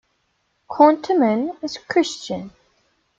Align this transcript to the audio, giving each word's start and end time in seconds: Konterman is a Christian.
Konterman 0.67 1.57
is 1.61 1.75
a 1.75 1.79
Christian. 1.81 2.49